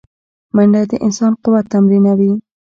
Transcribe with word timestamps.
منډه 0.55 0.81
د 0.91 0.93
انسان 1.05 1.31
قوت 1.43 1.65
تمرینوي 1.73 2.33